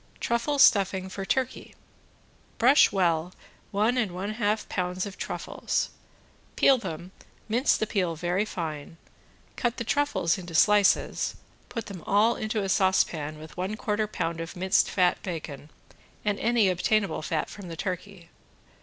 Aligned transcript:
~TRUFFLE 0.19 0.57
STUFFING 0.57 1.09
FOR 1.09 1.25
TURKEY~ 1.25 1.75
Brush 2.57 2.91
well 2.91 3.31
one 3.69 3.99
and 3.99 4.13
one 4.13 4.31
half 4.31 4.67
pounds 4.67 5.05
of 5.05 5.15
truffles, 5.15 5.91
peel 6.55 6.79
them, 6.79 7.11
mince 7.47 7.77
the 7.77 7.85
peel 7.85 8.15
very 8.15 8.43
fine, 8.43 8.97
cut 9.55 9.77
the 9.77 9.83
truffles 9.83 10.39
into 10.39 10.55
slices, 10.55 11.35
put 11.69 11.85
them 11.85 12.01
all 12.07 12.35
into 12.35 12.63
a 12.63 12.67
saucepan 12.67 13.37
with 13.37 13.55
one 13.55 13.77
quarter 13.77 14.07
pound 14.07 14.41
of 14.41 14.55
minced 14.55 14.89
fat 14.89 15.21
bacon 15.21 15.69
and 16.25 16.39
any 16.39 16.67
obtainable 16.67 17.21
fat 17.21 17.47
from 17.47 17.67
the 17.67 17.77
turkey. 17.77 18.31